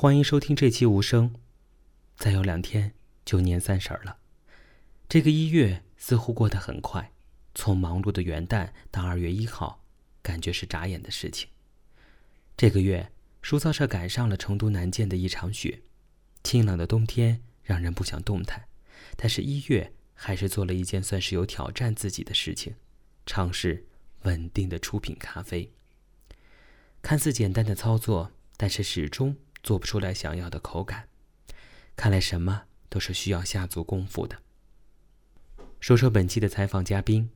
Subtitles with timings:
[0.00, 1.34] 欢迎收听这期无声。
[2.16, 4.16] 再有两天就年三十了，
[5.06, 7.12] 这个一月似乎过得很快，
[7.54, 9.84] 从忙碌的元旦到二月一号，
[10.22, 11.50] 感觉是眨眼的事情。
[12.56, 15.82] 这个月，书造社赶上了成都南涧的一场雪，
[16.42, 18.68] 清冷的冬天让人不想动弹，
[19.18, 22.74] 但是一月还是做了一件算是有挑战自己的事情，
[23.26, 23.84] 尝试
[24.22, 25.70] 稳定的出品咖啡。
[27.02, 31.08] 看似简单的操作，但是始终做不出来想要的口感。
[31.96, 34.38] 看来什么都是需要下足功夫的。
[35.80, 37.30] 说说本期的采访嘉宾，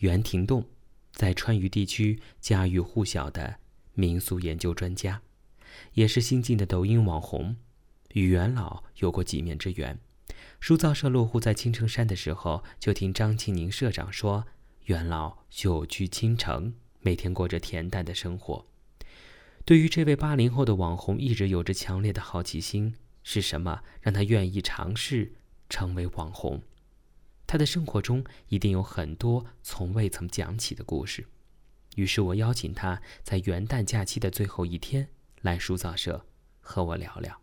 [0.00, 0.64] 袁廷栋，
[1.12, 3.56] 在川渝地区家喻户晓的
[3.94, 5.22] 民俗研究专家，
[5.94, 7.56] 也是新晋的抖音网红，
[8.12, 9.98] 与袁老有过几面之缘。
[10.60, 14.46] 书造社落户在青城山的时候，就听张庆宁社长说，
[14.84, 18.69] 袁老久居青城，每天过着恬淡的生活。
[19.64, 22.94] 对于这位八零后的网红，一直有着强烈的好奇心。
[23.22, 25.34] 是什么让他愿意尝试
[25.68, 26.62] 成为网红？
[27.46, 31.26] 他的生活中一定有很多从未曾讲起的故事。
[31.96, 35.06] 于是我邀请他在元旦假期的最后一天
[35.42, 36.24] 来书造社
[36.60, 37.40] 和我聊聊。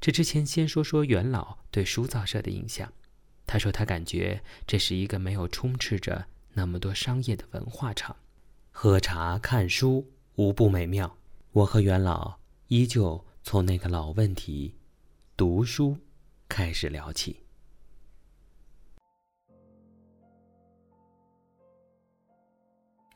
[0.00, 2.90] 这之前，先说说元老对书造社的印象。
[3.46, 8.16] 他说他感觉这是一个没有充斥着那么多商业的文化场，
[8.70, 11.18] 喝茶看书无不美妙。
[11.56, 14.74] 我和元老依旧从那个老问题。
[15.38, 15.96] 读书
[16.46, 17.40] 开始聊起。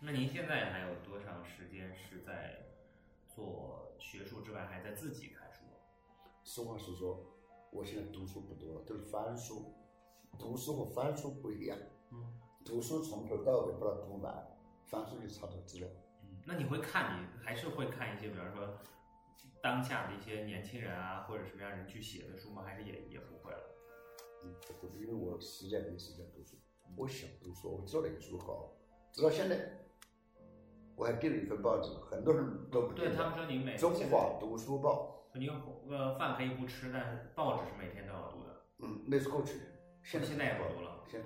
[0.01, 2.59] 那您现在还有多长时间是在
[3.29, 5.61] 做学术之外，还在自己看书？
[6.43, 7.23] 实话实说，
[7.71, 9.71] 我现在读书不多了，都是翻书。
[10.39, 11.77] 读书和翻书不一样。
[12.11, 12.41] 嗯。
[12.65, 14.35] 读书从头到尾把它读完，
[14.87, 15.87] 翻书就查找资料。
[16.41, 16.45] 嗯。
[16.47, 17.21] 那你会看？
[17.21, 18.79] 你还是会看一些，比方说。
[19.63, 22.63] 当下的一些年轻人啊，或者什么样人去写的书吗？
[22.65, 23.61] 还是也也不会了？
[24.43, 26.57] 嗯，不是，因为我时间没时间读书。
[26.97, 28.73] 我想读书，我知道哪个书好，
[29.13, 29.71] 直到现在，
[30.97, 35.51] 我还订了一份报纸，很多人都不对他们说你每中华读书报，您
[35.91, 38.63] 呃饭可以不吃，但是报纸是每天都要读的。
[38.79, 39.61] 嗯，那是过去，
[40.03, 41.05] 现现在也不读了。
[41.07, 41.23] 现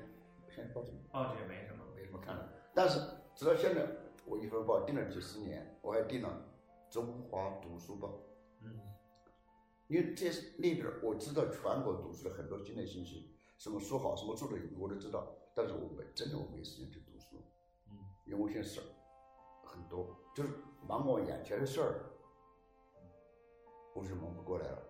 [0.51, 2.53] 现在报纸报纸也没什么，没什么看的。
[2.75, 2.99] 但是
[3.37, 3.87] 直到现在，
[4.27, 6.51] 我一份报订了几十年，我还订了。
[6.91, 8.21] 中华读书报，
[8.61, 8.79] 嗯，
[9.89, 15.27] 因为这那边我知道全国读书的很多新的信息，什么书好，什么书的我都知道，
[15.57, 17.43] 但是我没真的我没时间去读书，
[17.91, 18.85] 嗯，因为我现在事儿
[19.65, 20.51] 很多，就是
[20.87, 22.05] 忙我眼前的事儿，
[23.93, 24.81] 我是忙不过来了，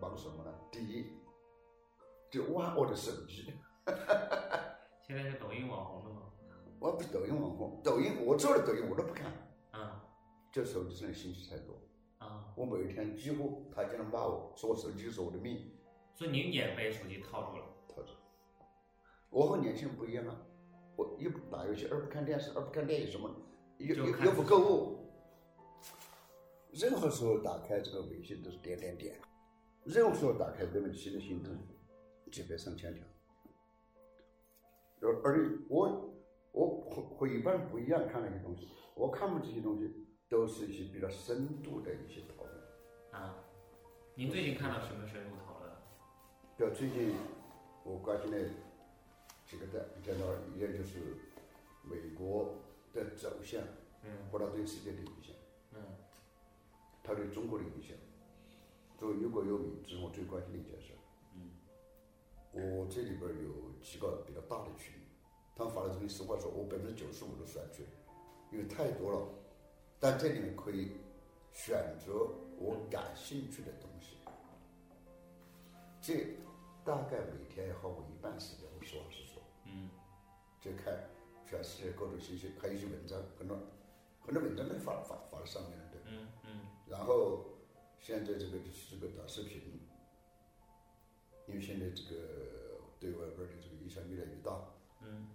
[0.00, 0.54] 忙什么呢？
[0.72, 1.12] 第一，
[2.30, 3.52] 就玩我的手机，
[5.06, 6.29] 现在是抖音网红了吗？
[6.80, 9.30] 我不是抖音网红，抖音我做的抖音我都不看。
[9.70, 10.02] 啊
[10.50, 11.74] 就手机上的信息太多
[12.18, 12.52] 啊！
[12.56, 15.70] 我每一天几乎他经常骂我说我手机是我的命，
[16.12, 17.64] 所以您也被手机套住了。
[17.86, 18.08] 套住。
[19.28, 20.36] 我和年轻人不一样啊！
[20.96, 23.30] 我一不打游戏，二不看电视，二不看电影，什么
[23.78, 24.98] 又又又不购物。
[26.72, 29.20] 任何时候打开这个微信都是点点点，
[29.84, 31.56] 任何时候打开这个新的新动
[32.32, 33.04] 几百上千条。
[35.02, 36.09] 而而我
[36.52, 40.06] 我和和一般人不一样看那些东西，我看不这些东西。
[40.30, 42.56] 都是一些比较深度的一些讨论
[43.10, 43.34] 啊。
[44.14, 45.72] 您最近看到什么深度讨论？
[46.56, 47.12] 就，最近
[47.82, 48.38] 我关心的
[49.44, 51.00] 几个在在那儿，一个就是
[51.82, 52.54] 美国
[52.94, 53.60] 的走向，
[54.04, 55.34] 嗯，和它对世界的影响，
[55.72, 55.82] 嗯，
[57.02, 57.96] 它对中国的影响。
[58.96, 60.92] 作为有国忧民，这是我最关心的一件事。
[61.34, 61.50] 嗯，
[62.52, 64.94] 我这里边有几个比较大的群，
[65.60, 67.84] 他们发的东西，实话说，我百分之九十五都删去，
[68.50, 69.28] 因为太多了。
[69.98, 70.92] 但这里面可以
[71.52, 74.16] 选择我感兴趣的东西，
[76.00, 76.34] 这
[76.82, 78.66] 大概每天要花我一半时间。
[78.74, 79.90] 我实话实说，嗯，
[80.62, 80.98] 就看
[81.46, 83.58] 全世界各种信息，还有一些文章，很多
[84.22, 86.60] 很多文章都发发发在上面了，对，嗯嗯。
[86.88, 87.44] 然后
[87.98, 89.78] 现在这个就是这个短视频，
[91.46, 94.58] 因为现在这个对外边的这个影响越来越大，
[95.02, 95.28] 嗯。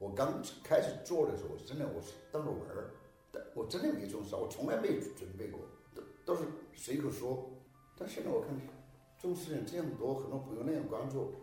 [0.00, 2.90] 我刚开始做的时候，我真的我是当着玩儿。
[3.30, 5.60] 但我真的没重视，我从来没准备过，
[5.94, 7.50] 都都是随口说。
[7.94, 8.48] 但现在我看，
[9.18, 11.34] 重视人这样多，很多朋友那样关注，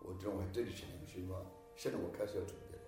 [0.00, 1.36] 我觉得我还对得起良心吗？
[1.76, 2.84] 现在我开始要准备了，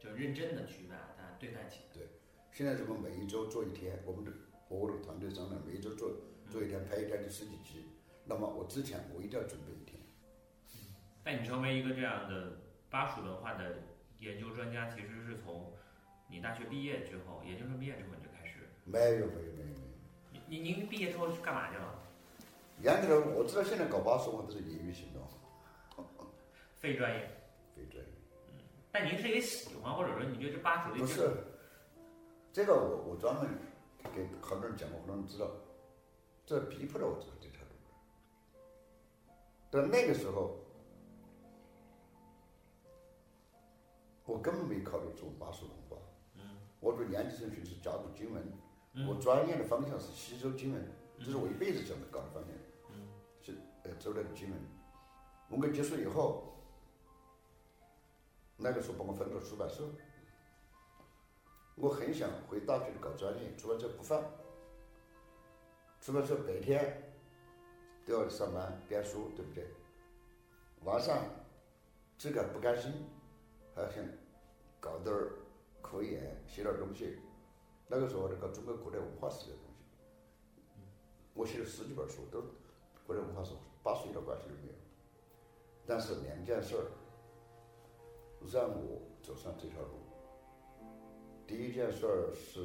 [0.00, 1.92] 就认真的去把它对待起来。
[1.92, 2.08] 对，
[2.50, 4.32] 现在这个每一周做一天，我们的
[4.68, 6.10] 我的团队商量，每一周做
[6.50, 7.84] 做一天，拍一天就十几集。
[8.24, 10.00] 那么我之前我一定要准备一天。
[11.22, 12.58] 但你成为一个这样的
[12.88, 13.76] 巴蜀文化的
[14.20, 15.72] 研究专家，其实是从。
[16.30, 18.68] 你大学毕业之后，研究生毕业之后你就开始？
[18.84, 20.40] 没有没有没有没有。
[20.46, 21.94] 您您毕业之后去干嘛去了？
[22.82, 25.26] 严格的，我知道现在搞巴蜀文化都是业余行动，
[26.76, 27.30] 非专业。
[27.74, 28.10] 非专业。
[28.48, 28.60] 嗯，
[28.92, 30.98] 但您是也喜欢，或者说你觉得这巴蜀的？
[30.98, 31.30] 不是，
[32.52, 33.48] 这个我我专门
[34.14, 35.50] 给很多人讲过，很多人知道，
[36.44, 37.70] 这逼迫着我走这条路。
[39.70, 40.58] 但那个时候，
[44.28, 45.96] 我根本没考虑做巴蜀文化。
[46.34, 46.42] 嗯。
[46.80, 48.44] 我读研究生学是甲骨经文，
[49.08, 50.86] 我专业的方向是吸收经文，
[51.18, 52.52] 这是我一辈子想搞的方向。
[52.90, 53.08] 嗯。
[53.40, 53.54] 是
[53.84, 54.60] 呃，周代的经文。
[55.48, 56.52] 文革结束以后，
[58.58, 59.82] 那个时候把我分到出版社，
[61.76, 64.22] 我很想回大学里搞专业，出版社不放。
[66.02, 67.02] 出版社白天。
[68.06, 69.66] 都要上班编书，对不对？
[70.82, 71.18] 晚上
[72.16, 72.90] 自个不甘心，
[73.86, 74.04] 还想
[74.80, 75.32] 搞点儿
[75.80, 77.18] 科研，写点儿东西。
[77.86, 79.84] 那个时候那个中国古代文化史的东西，
[81.34, 82.42] 我写了十几本书，都
[83.06, 84.74] 古代文化史，八十一点关系都没有。
[85.86, 86.84] 但是两件事儿
[88.52, 89.94] 让我走上这条路。
[91.46, 92.60] 第一件事儿是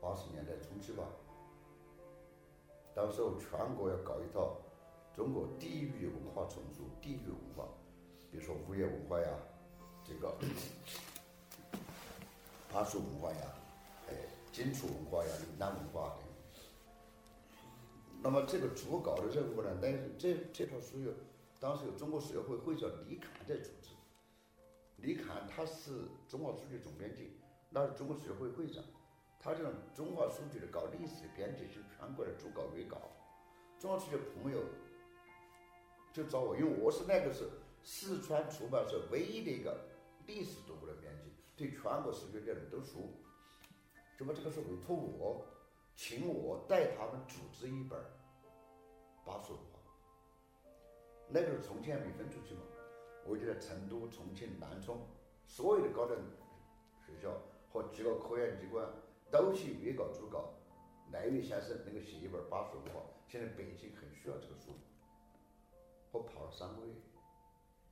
[0.00, 1.04] 八十年代中期吧。
[2.94, 4.58] 到时候全国要搞一套
[5.14, 7.66] 中国地域文化重组，地域文化，
[8.30, 9.28] 比如说吴越文化呀，
[10.12, 10.36] 这个
[12.70, 13.54] 巴蜀文化呀，
[14.08, 14.14] 哎，
[14.52, 16.28] 荆楚文化呀，岭南文化等。
[18.22, 19.70] 那么这个主稿的任务呢？
[19.80, 21.12] 但是这这套书有，
[21.58, 23.94] 当时有中国学会会长李侃在组织，
[24.98, 27.32] 李侃他是中华书局总编辑，
[27.70, 28.84] 那是中国社会会长。
[29.40, 32.98] 他这种中华书局的搞历史的编辑是全国的主稿原稿，
[33.80, 34.62] 中华书局朋友
[36.12, 37.48] 就找我，因为我是那个是
[37.82, 39.80] 四川出版社唯一的一个
[40.26, 43.10] 历史读物的编辑，对全国史学的人都熟，
[44.18, 45.44] 就把这个事委托我，
[45.94, 47.98] 请我带他们组织一本
[49.24, 49.78] 巴蜀文化。
[51.28, 52.60] 那个时候重庆还没分出去嘛，
[53.26, 55.06] 我就在成都、重庆、南充
[55.46, 56.18] 所有的高等
[57.06, 57.40] 学校
[57.72, 58.86] 和几个科研机关。
[59.30, 60.52] 都去约稿主稿，
[61.10, 64.74] 赖岳先生能够写一本巴蜀文化，现在北京很需要这个书。
[66.10, 66.92] 我跑了三个月，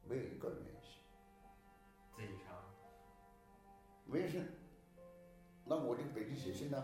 [0.06, 0.99] 没有一个人愿意写。
[4.10, 4.44] 没有信，
[5.64, 6.82] 那我就北京写信呢。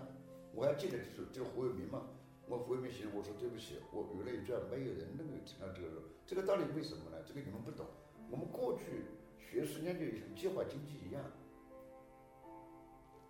[0.54, 2.06] 我还记得就是就是胡伟明嘛，
[2.46, 5.88] 我胡伟明写，我说对不起，我邮了一卷，没有人能够承到这个
[6.24, 7.16] 这个道理为什么呢？
[7.26, 7.84] 这个你们不懂。
[8.30, 9.06] 我们过去
[9.38, 11.22] 学十年就像计划经济一样。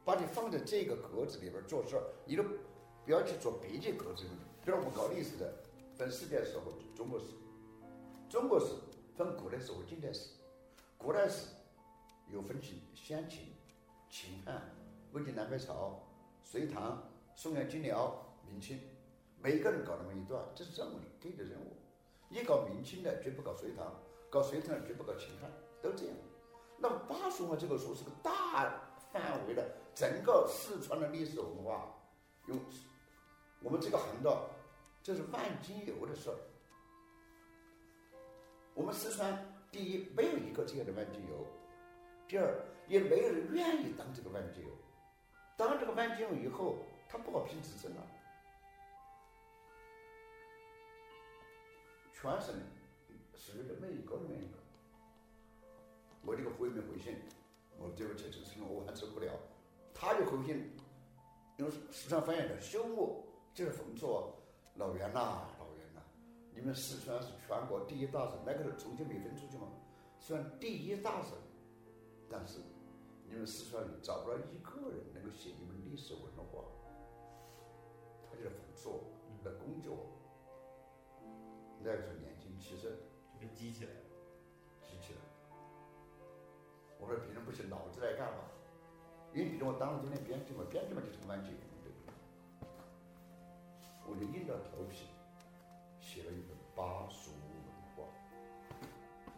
[0.05, 2.45] 把你放在这个格子里边做事儿，你都
[3.05, 4.39] 不要去做别的格子里面。
[4.65, 5.53] 比如我们搞历史的，
[5.97, 7.27] 分世界史和中国史。
[8.29, 8.67] 中国史
[9.17, 10.31] 分古代史和近代史。
[10.97, 11.49] 古代史
[12.33, 13.49] 有分秦、先秦、
[14.19, 14.63] 秦汉、
[15.13, 16.01] 魏晋南北朝、
[16.43, 18.17] 隋唐、宋元金辽、
[18.49, 18.81] 明清，
[19.43, 21.77] 每个人搞那么一段，这是任务给的任务。
[22.31, 23.95] 你搞明清的绝不搞隋唐，
[24.31, 25.51] 搞隋唐的绝不搞秦汉，
[25.83, 26.17] 都这样。
[26.79, 28.73] 那么巴蜀文这个书是个大
[29.13, 29.63] 范围的。
[29.95, 31.95] 整个四川的历史文化，
[32.47, 32.59] 用
[33.63, 34.49] 我们这个行当，
[35.03, 36.37] 这是万金油的事儿。
[38.73, 41.47] 我们四川第一没有一个这样的万金油，
[42.27, 44.71] 第二也没有人愿意当这个万金油。
[45.57, 46.77] 当这个万金油以后，
[47.09, 48.07] 他不好评职称了。
[52.13, 52.55] 全省
[53.35, 54.59] 十个人没一个人愿意搞。
[56.23, 57.17] 我这个回没回信，
[57.79, 59.33] 我对不起，这个事情我完成不了。
[59.95, 60.73] 他就回信，
[61.59, 63.25] 用四川方言的修我，
[63.55, 64.07] 就是讽刺。
[64.75, 66.03] 老袁呐，老袁呐，
[66.55, 69.69] 你们四川是全国第一大省，那个时候重庆没分出去嘛，
[70.19, 71.33] 虽然第一大省，
[72.29, 72.59] 但是
[73.29, 76.65] 你们四川人找不到一个人能够写你们历史文化。
[78.29, 79.05] 他就是讽刺我，
[79.45, 80.07] 来攻击我。
[81.83, 82.91] 那个时候年轻气盛，
[83.33, 84.01] 就被激起来了，
[84.83, 85.21] 激起来。
[86.99, 88.45] 我说别人不行，老子来干嘛？
[89.35, 92.15] 因为比如我当了这年编辑嘛，编辑嘛就成万金油，对不对？
[94.09, 95.09] 我就硬着头皮
[96.01, 97.41] 写了一本《巴蜀文
[97.95, 98.05] 化》，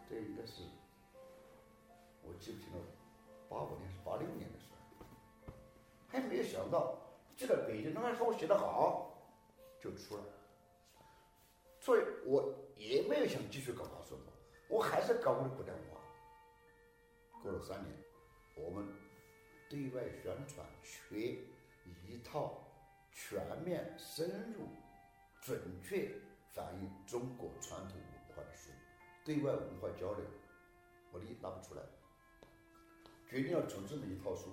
[0.09, 0.63] 这应该是
[2.23, 2.79] 我记不清了，
[3.49, 4.77] 八五年是八六年的事儿，
[6.07, 6.95] 还没有想到，
[7.35, 9.11] 就在北京，他们说我写得好，
[9.81, 10.23] 就出了，
[11.79, 14.31] 所以我也没有想继续搞巴蜀文化，
[14.69, 15.99] 我还是搞我的古代文化。
[17.41, 17.93] 过了三年，
[18.55, 18.87] 我们。
[19.69, 21.37] 对外宣传缺
[21.85, 22.57] 一套
[23.11, 24.67] 全面、深入、
[25.39, 26.11] 准确
[26.55, 28.71] 反映中国传统文化的书。
[29.23, 30.25] 对外文化交流，
[31.11, 31.83] 我力拿不出来，
[33.29, 34.49] 决定要出这么一套书，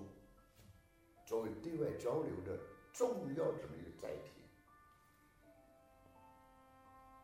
[1.24, 2.60] 作为对外交流的
[2.92, 4.30] 重要这么一个载体。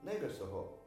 [0.00, 0.78] 那个时候，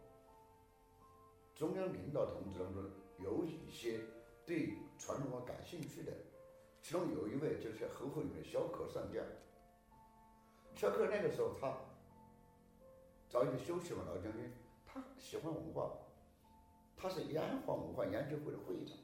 [1.54, 2.84] 中央领导同志当中
[3.20, 4.00] 有一些
[4.44, 6.12] 对传统文化感兴趣的，
[6.82, 9.24] 其中有一位就是侯后面的萧克上将。
[10.76, 11.78] 萧克那个时候他
[13.30, 14.52] 早已经休息了，老将军，
[14.84, 15.92] 他喜欢文化，
[16.98, 18.98] 他是炎黄文化研究会的会长。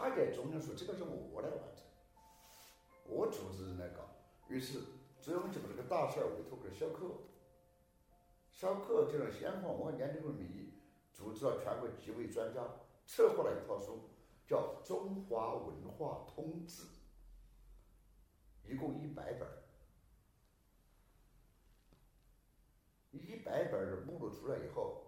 [0.00, 1.84] 他给中央说：“这个任务我来完成，
[3.04, 4.08] 我组织人来搞。”
[4.48, 4.80] 于是
[5.20, 7.06] 中央就把这个大事儿委托给了萧克。
[8.50, 10.72] 萧克就用炎黄文化研究会名义，
[11.12, 12.62] 组织了全国几位专家，
[13.06, 14.08] 策划了一套书，
[14.46, 16.82] 叫《中华文化通志》，
[18.64, 19.62] 一共一百本儿。
[23.12, 25.04] 一百本目录出来以后，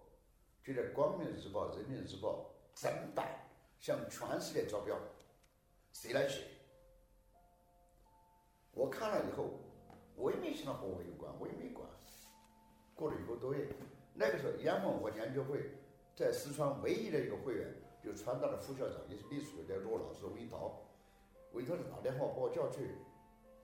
[0.63, 3.42] 就在《光明日报》《人民日报》整版
[3.83, 4.97] 向全世界招标，
[5.91, 6.45] 谁来写？
[8.71, 9.59] 我看了以后，
[10.15, 11.85] 我也没想到和我有关，我也没管。
[12.95, 13.67] 过了一个多月，
[14.13, 15.69] 那个时候，炎黄文化研究会
[16.15, 20.79] 在四川唯一的一个会员，就川大的副校长，也是秘书的骆老师韦涛。
[21.51, 22.95] 韦涛就打电话把我叫去，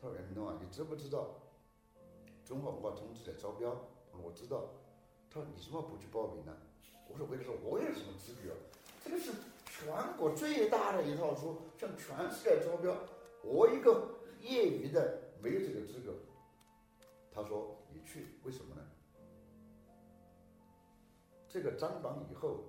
[0.01, 1.29] 他说：“任东啊，你知不知道
[2.43, 3.73] 中华文化通志在招标？”
[4.21, 4.69] 我知道，
[5.31, 6.53] 他说你怎么不去报名呢？
[7.07, 8.53] 我说为了说我有什么资格？
[9.05, 9.31] 这个是
[9.79, 12.93] 全国最大的一套书，向全世界招标，
[13.41, 16.13] 我一个业余的没有这个资格。
[17.31, 18.81] 他说你去，为什么呢？
[21.48, 22.65] 这个张榜以后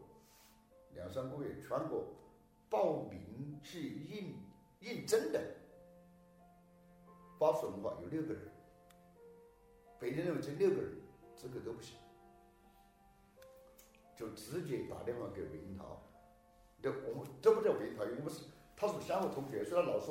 [0.95, 2.07] 两三个月，全国
[2.69, 4.37] 报名去应
[4.79, 5.43] 应征的
[7.39, 8.43] 巴蜀文化有六个人，
[9.99, 10.97] 北京认为这六个人。
[11.37, 11.97] 资格都不行，
[14.15, 15.99] 就直接打电话给韦银涛。
[16.83, 18.45] 这我们这不叫韦银涛，因为我们是
[18.77, 20.11] 他是相互同学，虽然老师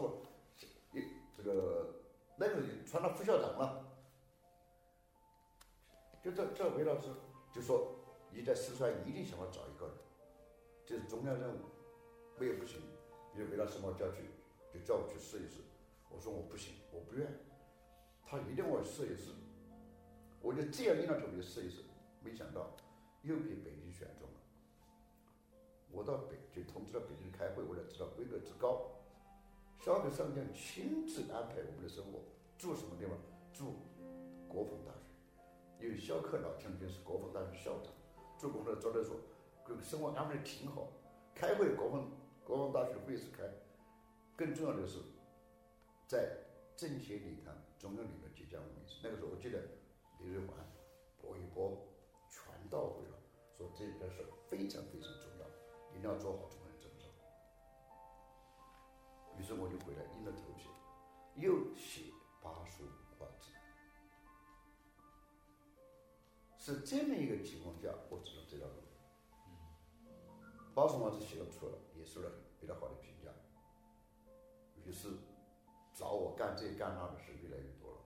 [0.93, 1.03] 一
[1.35, 1.95] 这个
[2.37, 3.85] 那个传到副校长了。
[6.21, 7.07] 就这这韦老师
[7.53, 7.95] 就说
[8.31, 9.95] 你在四川一定想要找一个人，
[10.85, 11.59] 这是中央任务，
[12.37, 12.81] 没有不行。
[13.33, 14.23] 因为韦老师把我叫去，
[14.73, 15.61] 就叫我去试一试。
[16.09, 17.25] 我说我不行，我不愿。
[18.25, 19.31] 他一定要试一试。
[20.41, 21.83] 我就这样硬着头皮试一试，
[22.21, 22.75] 没想到
[23.21, 24.38] 又被北京选中了。
[25.91, 28.91] 我到北京通知到北京开会，我才知道规格之高。
[29.79, 32.19] 肖克上将亲自安排我们的生活，
[32.57, 33.17] 住什么地方？
[33.53, 33.75] 住
[34.47, 37.93] 国防大学，因为萧克老将军是国防大学校长，
[38.37, 39.17] 住工作招待所，
[39.81, 40.87] 生活安排的挺好。
[41.33, 42.11] 开会国防
[42.43, 43.43] 国防大学会议室开，
[44.35, 44.99] 更重要的是
[46.07, 46.37] 在
[46.75, 48.99] 政协礼堂中央领导即将会议室。
[49.03, 49.59] 那个时候我记得。
[50.21, 50.57] 李瑞环
[51.21, 51.77] 播一波，
[52.29, 53.17] 全到位了。
[53.57, 55.28] 说这件事非常非常重要，
[55.99, 57.03] 一定要做好中央政策。
[59.37, 60.69] 于是我就回来硬着头皮，
[61.35, 62.03] 又写
[62.41, 63.51] 《巴蜀文化志》。
[66.57, 68.75] 是这么一个情况下，我只能这条路。
[70.73, 73.29] 《巴蜀文化志》写出了，也受了比较好的评价。
[74.85, 75.09] 于是
[75.93, 77.97] 找我干这干那的事越来越多了。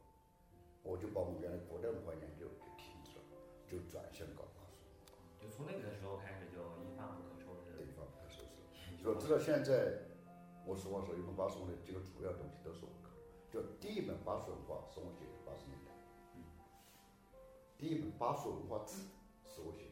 [0.81, 3.25] 我就把我们原来国内文化研究给停止了，
[3.67, 4.81] 就转向搞巴蜀。
[5.39, 7.32] 就从那个时候开始，就一发不可。
[9.03, 9.09] 拾。
[9.11, 9.99] 说直到现在，
[10.65, 13.09] 我实话说，一本巴蜀的几个主要东西都是我搞。
[13.51, 15.91] 就第一本巴蜀文化是我写的，八十年代。
[16.35, 16.43] 嗯。
[17.77, 19.03] 第一本巴蜀文化志
[19.43, 19.91] 是我写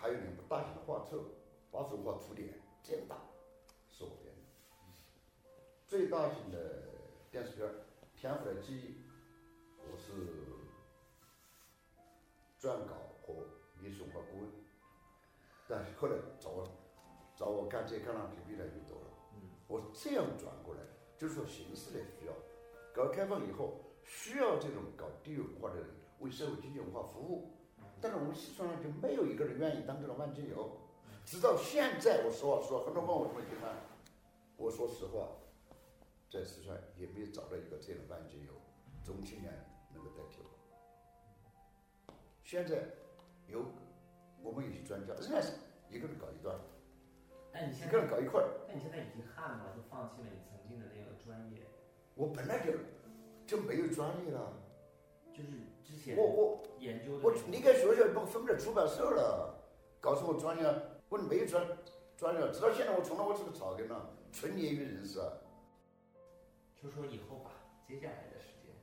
[0.00, 1.16] 还有两本大型的画册，
[1.70, 2.48] 《巴蜀文化图典》
[2.82, 3.16] 这样大，
[3.86, 4.40] 是我编的。
[5.86, 6.88] 最大型的
[7.30, 7.68] 电视片。
[8.16, 8.96] 天赋的记忆，
[9.76, 10.10] 我是
[12.58, 13.46] 撰稿和
[13.80, 14.50] 历史文化顾问，
[15.68, 16.66] 但是后来找我
[17.36, 19.06] 找我干这干那就越来越多了。
[19.34, 20.80] 嗯我这样转过来，
[21.18, 22.32] 就是说形势的需要。
[22.94, 25.86] 改革开放以后，需要这种搞地域文化的人
[26.20, 27.52] 为社会经济文化服务，
[28.00, 30.78] 但是我们四川人就没有一个人愿意当这种万金油。
[31.24, 33.70] 直到现在，我实话说，很多问我什么地方，
[34.56, 35.28] 我说实话。
[36.30, 38.52] 在四川也没有找到一个这样的万金油
[39.02, 39.50] 中青年
[39.94, 42.12] 能够代替我。
[42.44, 42.84] 现在
[43.46, 43.64] 有
[44.42, 45.52] 我们有些专家仍然是
[45.90, 46.56] 一个人搞一段，
[47.52, 48.48] 但你现在一个人搞一块儿。
[48.68, 51.66] 那你现在已经汉了，就放弃了你曾经的那个专业。
[52.14, 52.72] 我本来就
[53.46, 54.52] 就没有专业了。
[55.32, 55.50] 就是
[55.84, 57.24] 之前我我研究的。
[57.24, 59.54] 我离开学校不分不了出版社了，
[60.00, 60.64] 搞什么专业，
[61.08, 61.64] 我没有专
[62.16, 65.32] 专业，直到现在我从来我是个草根了，纯业余人士啊。
[66.74, 67.50] 就说以后吧，
[67.86, 68.74] 接下来的时间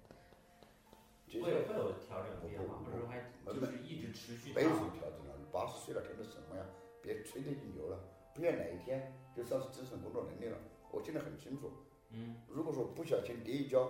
[1.44, 3.20] 会有会有调整变化，或者说还
[3.54, 4.54] 就是一直持续。
[4.54, 5.20] 没什么调整
[5.56, 6.66] 八十岁了，听的什么呀？
[7.02, 7.98] 别吹得已牛了，
[8.34, 10.58] 不要哪一天就丧失自身工作能力了。
[10.92, 11.72] 我现在很清楚，
[12.10, 13.90] 嗯，如果说不小心跌一跤，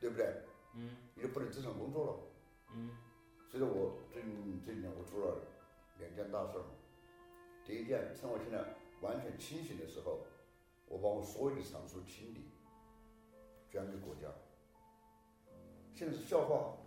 [0.00, 0.26] 对不对？
[0.74, 2.12] 嗯，你就不能正常工作了。
[2.72, 2.96] 嗯。
[3.50, 5.42] 所以说我最近这几年我做了
[5.98, 6.64] 两件大事儿。
[7.62, 8.64] 第一件，趁我现在
[9.02, 10.20] 完全清醒的时候，
[10.86, 12.48] 我把我所有的藏书清理，
[13.70, 14.32] 捐给国家。
[15.94, 16.78] 现在是笑话。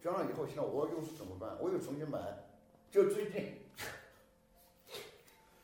[0.00, 1.56] 捐了以后，现在我要用是怎么办？
[1.60, 2.18] 我又重新买。
[2.92, 3.58] 就最近，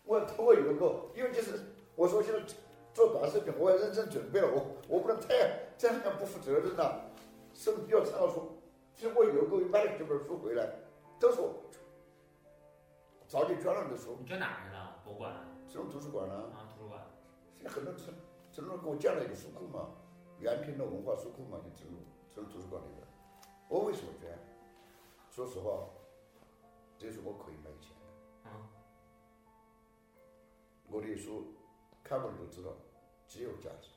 [0.03, 1.61] 我通过邮购，因为就是
[1.95, 2.43] 我说现在
[2.95, 7.05] 做短视频，我要认真准备了，我我不能太这样不负责任了，
[7.53, 8.59] 是不是要抄书？
[8.95, 10.67] 其实我邮购买了几本书回来，
[11.21, 11.53] 都是我
[13.27, 14.17] 早就捐了的书。
[14.19, 14.97] 你捐哪儿去了？
[15.05, 15.31] 博物馆？
[15.69, 16.35] 这种图书馆呢？
[16.35, 16.99] 啊，图书馆。
[17.59, 18.07] 现在很多城
[18.51, 19.91] 城中给我建了一个书库嘛，
[20.41, 22.01] 原平的文化书库嘛，就城中
[22.35, 23.07] 城图书馆里边。
[23.69, 24.31] 我为什么捐？
[25.31, 25.85] 说实话，
[26.99, 28.51] 这是我可以卖钱的。
[28.51, 28.69] 啊。
[30.91, 31.55] 我的书
[32.03, 32.71] 看过的都知道，
[33.27, 33.91] 极有价值，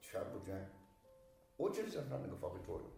[0.00, 0.68] 全部捐。
[1.56, 2.90] 我就是想让那个发挥作用。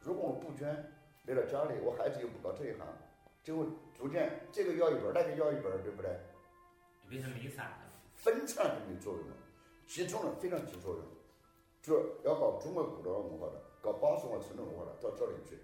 [0.00, 0.92] 如果我不捐，
[1.24, 2.86] 留到家里，我孩子又不搞这一行，
[3.42, 6.16] 最后逐渐这个要一本，那个要一本，对不对？
[7.08, 7.78] 变成离散了。
[8.14, 9.34] 分散就没作用了，
[9.86, 11.04] 集中了非常起作用。
[11.80, 13.62] 就要搞中国古代文化的。
[13.80, 15.56] 搞巴蜀文化、成都文化的到这里去，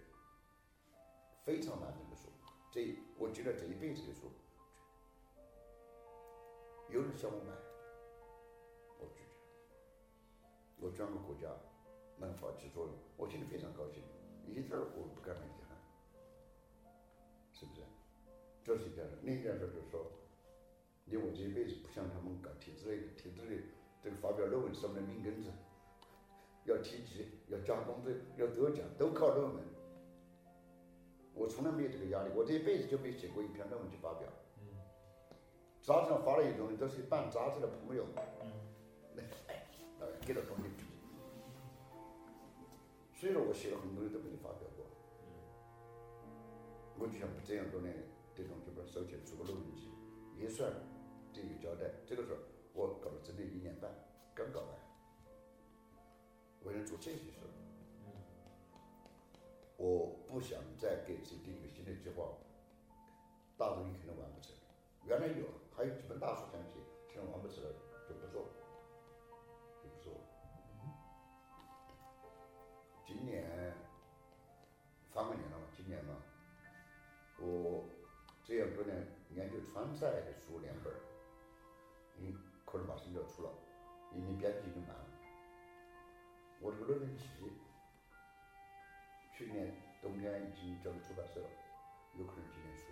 [1.45, 2.29] 非常难这个书。
[2.73, 4.33] 这我觉得这一辈子的书，
[6.89, 7.53] 有人向我买，
[8.99, 9.31] 我拒绝。
[10.81, 11.49] 我捐给国家，
[12.17, 14.03] 能发起作用，我心里非常高兴。
[14.47, 15.77] 一点儿我不感到遗憾，
[17.53, 17.83] 是不是？
[18.65, 19.19] 这是一件事。
[19.23, 20.11] 另一件事就是说，
[21.05, 23.63] 因为我这一辈子不像他们搞体制类的，体制类
[24.03, 25.51] 这个发表论文是我们的命根子。
[26.65, 29.74] 要提级，要加工资，要得奖，都靠论文。
[31.35, 34.29] 我从来没有这个压力，我这一辈子就没写过一篇论文去发表。
[34.59, 34.69] 嗯。
[35.83, 38.07] 杂志上发了一东西，都是办杂志的朋友。
[38.43, 38.53] 嗯。
[39.49, 39.67] 哎，
[40.25, 40.65] 给了东西。
[43.15, 44.87] 所以说我写了很多东西都没有发表过。
[45.25, 45.27] 嗯。
[46.99, 47.95] 我就想这样多年
[48.35, 49.91] 这种就把它收起来，做个论文集，
[50.37, 50.71] 也算
[51.33, 51.91] 这有交代。
[52.07, 52.39] 这个时候
[52.75, 53.91] 我搞了整整一年半，
[54.35, 54.69] 刚搞完。
[56.65, 57.41] 为了做这些事，
[59.77, 62.29] 我不想再给自己定一个新的计划，
[63.59, 64.53] 大东西肯定完不成。
[65.05, 67.71] 原来有，还有几本大书想写，现在完不成了，
[68.09, 68.49] 就不做，
[69.83, 70.13] 就不做。
[73.05, 73.75] 今年
[75.09, 76.15] 三个年了，今年嘛，
[77.39, 77.85] 我
[78.43, 80.93] 这样多年研究川菜的书两本，
[82.19, 82.35] 嗯，
[82.65, 83.51] 可能马上就要出了，
[84.15, 85.05] 因为编辑已经满了。
[86.61, 87.25] 我这个论文集，
[89.37, 91.49] 去年冬天已经交给出版社了，
[92.17, 92.85] 有可能今年出，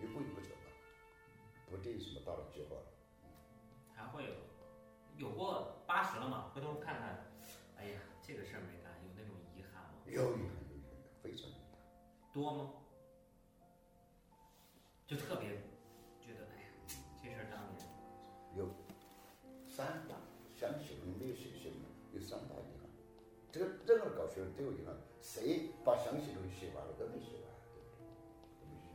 [0.00, 0.72] 一步一步走吧，
[1.68, 2.82] 不定什么大的计划了。
[3.24, 3.28] 嗯
[3.94, 4.32] 还会有，
[5.18, 6.50] 有过八十了嘛？
[6.54, 7.26] 回头看看，
[7.76, 10.00] 哎呀，这个事儿没干，有那种遗憾吗？
[10.06, 11.78] 有遗憾，有遗憾，非常遗憾。
[12.32, 12.72] 多吗？
[15.06, 15.50] 就特别
[16.18, 16.68] 觉得，哎呀，
[17.22, 17.86] 这事儿当年
[18.56, 18.70] 有
[19.68, 20.16] 三大，
[20.56, 21.84] 想起来没有写写吗？
[22.14, 22.88] 有三大遗憾，
[23.52, 24.96] 这个任何搞学问都有遗憾。
[25.32, 28.04] 谁把详细东西写完了都没写完，对不对？
[28.60, 28.92] 都没写。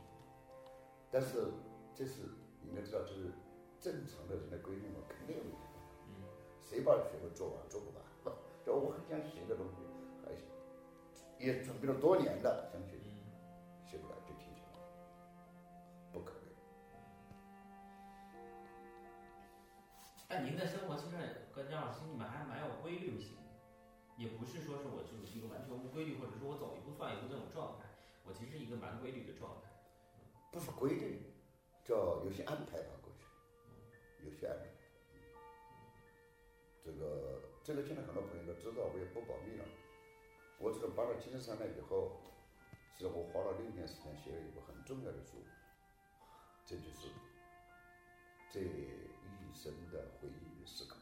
[1.10, 1.50] 但是
[1.96, 2.22] 这是
[2.62, 3.32] 你们知道，就是
[3.80, 5.42] 正常的人的规律嘛，肯定有。
[6.06, 6.22] 嗯。
[6.60, 8.36] 谁把学问做完做不完？
[8.64, 9.78] 就我很想写的东西，
[10.24, 10.30] 还
[11.44, 12.98] 也准备了多年的，想写，
[13.84, 14.78] 写不来就停下来，
[16.12, 16.54] 不可能。
[20.28, 21.16] 但您的生活其实
[21.52, 23.37] 跟张老师你们还蛮有规律性，
[24.18, 27.86] 也不是说是我就是一个完全无规律，或者说我走一步算一步这种状态。
[28.26, 29.70] 我其实是一个蛮规律的状态。
[30.50, 31.22] 不是规律，
[31.84, 33.24] 叫有些安排吧，过去，
[34.26, 34.66] 有些安排。
[36.84, 39.64] 这个这个现在很多朋友都知道，我也不保密了。
[40.58, 42.18] 我这个搬到金山来以后，
[42.98, 45.38] 是我花了六年时间写了一部很重要的书，
[46.66, 47.08] 这就是
[48.50, 48.60] 这。
[49.40, 50.96] 一生的回忆与思考，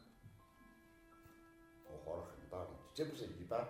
[1.84, 2.35] 我花了很，
[2.96, 3.62] 这不是一般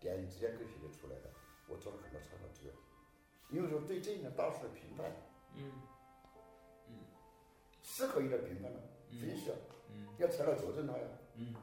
[0.00, 1.30] 电影之间可以写得出来的。
[1.68, 2.74] 我做了很多参考资料，
[3.48, 5.06] 因为说对这一件大事的评判，
[5.54, 5.70] 嗯
[6.88, 6.94] 嗯，
[7.80, 9.56] 适合一点评判了，分析了，
[9.92, 11.54] 嗯，要材料佐证它呀，嗯。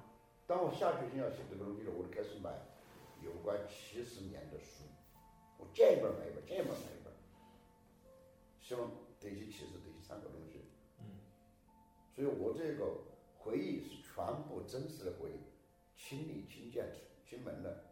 [0.48, 2.50] 当我下决心要写这个东西了，我就开始买
[3.22, 4.86] 有关七十年的书，
[5.58, 7.14] 我见一本买一本，见一本买一本，
[8.62, 10.64] 希望得些启示，得些参考东西。
[11.00, 11.20] 嗯。
[12.16, 12.96] 所以我这个
[13.38, 15.44] 回忆是全部真实的回忆，
[15.98, 16.90] 亲历亲见
[17.30, 17.84] 亲闻的，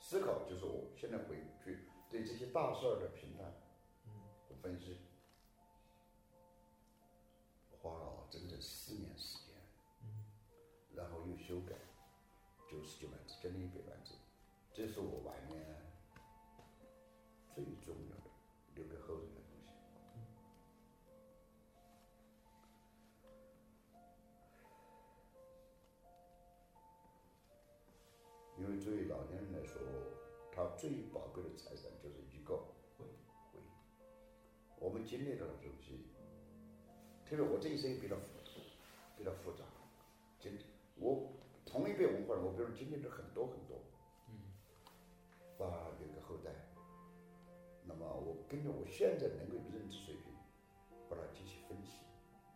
[0.00, 3.46] 思考就是我现在回去对这些大事儿的评判
[4.48, 4.98] 和分析，
[7.80, 9.54] 花了整整四年时间，
[10.96, 11.76] 然后又修改
[12.68, 14.14] 九十九万字，将近一百万字，
[14.74, 15.45] 这是我晚
[35.16, 36.04] 经历了的东西，
[37.24, 38.36] 特别我这一生比较复
[39.16, 39.64] 比较复杂，
[40.38, 40.52] 经
[40.96, 41.32] 我
[41.64, 43.80] 同一辈文化人，我比如经历了很多很多，
[44.28, 44.52] 嗯，
[45.56, 46.50] 把留给后代。
[47.82, 50.34] 那么我根据我现在能够的认知水平，
[51.08, 52.04] 把它进行分析，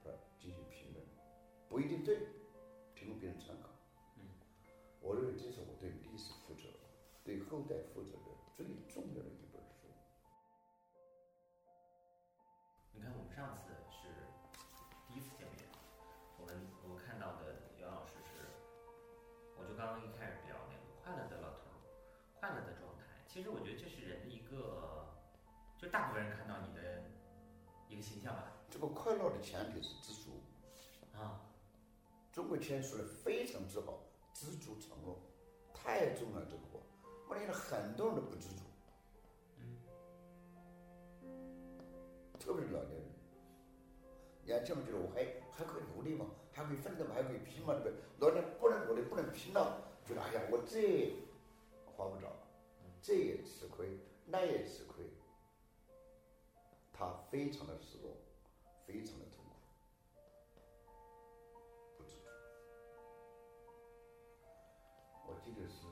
[0.04, 1.02] 把它进行评论，
[1.66, 2.18] 不一定对，
[2.94, 3.70] 提供别人参考。
[4.18, 4.28] 嗯
[5.00, 6.68] 我认为这是我对历史负责、
[7.24, 8.18] 对后代负责
[28.80, 30.40] 个快乐的前提是知足。
[31.12, 31.40] 啊，
[32.32, 34.00] 中国前说的非常之好，
[34.32, 35.16] 知足常乐，
[35.74, 36.80] 太重要这个话。
[37.28, 38.64] 问题是很多人都不知足，
[39.58, 39.76] 嗯，
[42.38, 43.10] 特别是老年人。
[44.44, 47.94] 年轻人觉得我还还可以努力嘛，还可以奋斗嘛，还可以拼嘛，对不对？
[48.18, 51.14] 老年人不能努力，不能拼了，觉得哎呀，我这
[51.86, 52.34] 花不着，
[53.00, 55.04] 这也吃亏，那也吃亏，
[56.92, 58.16] 他非常的失落，
[58.90, 59.54] 非常的痛苦，
[61.96, 62.26] 不知足。
[65.28, 65.86] 我记得是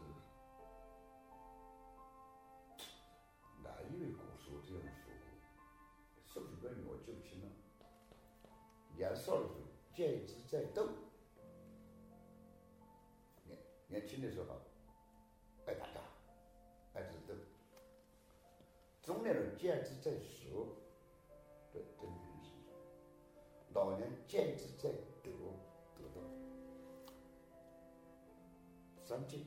[3.62, 5.22] 哪一位古书这样说过，
[6.26, 7.46] 是不是《论语》我记不清了。
[8.96, 9.60] 年少的时候，
[9.94, 10.88] 见之在斗。
[13.44, 13.56] 年
[13.86, 14.60] 年轻的时候，
[15.66, 16.00] 爱打架，
[16.94, 17.34] 爱智斗。
[19.00, 20.74] 中年人见之在熟，
[23.78, 24.90] 老年见之在
[25.22, 25.30] 德，
[25.94, 26.20] 得到。
[29.04, 29.38] 三戒。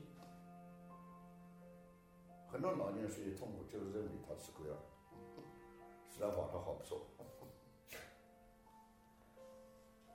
[2.48, 4.76] 很多老年人睡得痛苦，就是认为他吃亏了，
[6.08, 7.06] 实际上他好不错。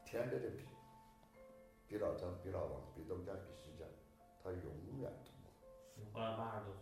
[0.04, 0.66] 天在这比，
[1.88, 3.86] 比老张，比老王，比东家，比西家，
[4.44, 5.52] 他永远痛苦。
[6.14, 6.74] 后来八十多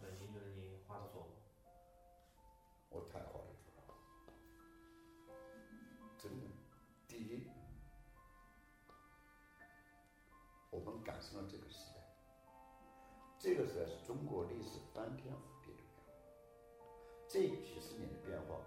[10.75, 12.01] 我们赶上了这个时代，
[13.39, 16.11] 这个时代是中国历史翻天覆地的变化，
[17.29, 18.59] 这几十年的变化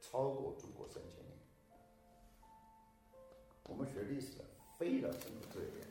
[0.00, 1.36] 超过中国三千年。
[3.68, 4.44] 我们学历史的
[4.78, 5.86] 非常深刻这一点。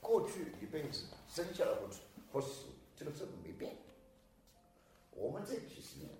[0.00, 1.88] 过去一辈子生下来和
[2.32, 3.76] 和死这个事没变，
[5.10, 6.10] 我们这几十年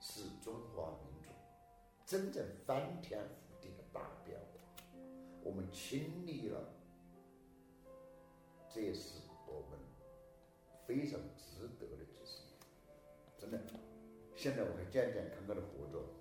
[0.00, 1.30] 是中华民族
[2.04, 3.49] 真正翻天覆，
[5.42, 6.60] 我们亲历了，
[8.68, 9.78] 这也是我们
[10.86, 12.58] 非常值得的几十年，
[13.38, 13.60] 真的。
[14.36, 16.19] 现在我还健健康康的活着。